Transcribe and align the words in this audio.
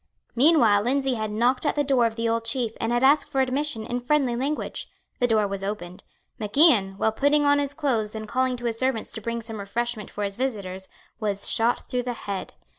Meanwhile 0.35 0.81
Lindsay 0.81 1.13
had 1.13 1.29
knocked 1.29 1.63
at 1.63 1.75
the 1.75 1.83
door 1.83 2.07
of 2.07 2.15
the 2.15 2.27
old 2.27 2.43
Chief 2.43 2.71
and 2.81 2.91
had 2.91 3.03
asked 3.03 3.27
for 3.29 3.39
admission 3.39 3.85
in 3.85 3.99
friendly 3.99 4.35
language. 4.35 4.89
The 5.19 5.27
door 5.27 5.45
was 5.47 5.63
opened. 5.63 6.03
Mac 6.39 6.57
Ian, 6.57 6.93
while 6.97 7.11
putting 7.11 7.45
on 7.45 7.59
his 7.59 7.75
clothes 7.75 8.15
and 8.15 8.27
calling 8.27 8.57
to 8.57 8.65
his 8.65 8.79
servants 8.79 9.11
to 9.11 9.21
bring 9.21 9.41
some 9.43 9.59
refreshment 9.59 10.09
for 10.09 10.23
his 10.23 10.37
visitors, 10.37 10.89
was 11.19 11.47
shot 11.47 11.81
through 11.87 12.01
the 12.01 12.13
head. 12.13 12.55